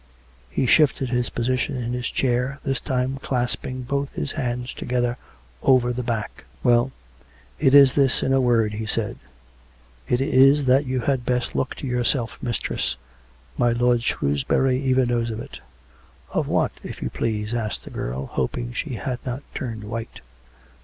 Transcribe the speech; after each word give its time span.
He 0.49 0.65
shifted 0.65 1.09
his 1.11 1.29
position 1.29 1.75
in 1.77 1.93
his 1.93 2.07
chair, 2.09 2.59
this 2.63 2.81
time 2.81 3.19
clasping 3.21 3.83
both 3.83 4.11
his 4.15 4.31
hands 4.31 4.73
together 4.73 5.15
over 5.61 5.93
the 5.93 6.01
back. 6.01 6.45
"Well; 6.63 6.91
it 7.59 7.75
is 7.75 7.93
this 7.93 8.23
in 8.23 8.33
a 8.33 8.41
word," 8.41 8.73
he 8.73 8.87
said:" 8.87 9.17
It 10.09 10.19
is 10.19 10.65
that 10.65 10.87
you 10.87 11.01
had 11.01 11.23
best 11.23 11.53
look 11.55 11.75
to 11.75 11.85
yourself, 11.85 12.39
mistress. 12.41 12.95
My 13.59 13.73
lord 13.73 14.01
Shrewsbury 14.03 14.81
even 14.81 15.09
knows 15.09 15.29
of 15.29 15.39
it." 15.39 15.59
"Of 16.31 16.47
what, 16.47 16.71
if 16.83 17.03
you 17.03 17.11
please?" 17.11 17.53
asked 17.53 17.83
the 17.83 17.91
girl, 17.91 18.25
hoping 18.25 18.73
she 18.73 18.95
had 18.95 19.19
not 19.23 19.43
turned 19.53 19.83
white. 19.83 20.21